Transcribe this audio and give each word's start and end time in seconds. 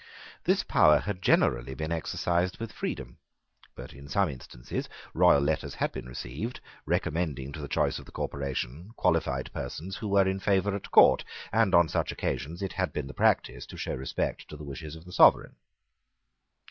This 0.45 0.63
power 0.63 0.97
had 0.97 1.21
generally 1.21 1.75
been 1.75 1.91
exercised 1.91 2.57
with 2.57 2.71
freedom. 2.71 3.19
But 3.75 3.93
in 3.93 4.07
some 4.07 4.29
instances 4.29 4.89
royal 5.13 5.41
letters 5.41 5.75
had 5.75 5.91
been 5.91 6.07
received 6.09 6.59
recommending 6.87 7.51
to 7.51 7.61
the 7.61 7.67
choice 7.67 7.99
of 7.99 8.05
the 8.05 8.11
corporation 8.11 8.93
qualified 8.95 9.53
persons 9.53 9.97
who 9.97 10.07
were 10.07 10.27
in 10.27 10.39
favour 10.39 10.75
at 10.75 10.89
court; 10.89 11.23
and 11.53 11.75
on 11.75 11.87
such 11.87 12.11
occasions 12.11 12.63
it 12.63 12.73
had 12.73 12.91
been 12.93 13.05
the 13.05 13.13
practice 13.13 13.67
to 13.67 13.77
show 13.77 13.93
respect 13.93 14.47
to 14.49 14.57
the 14.57 14.63
wishes 14.63 14.95
of 14.95 15.05
the 15.05 15.13
sovereign. 15.13 15.55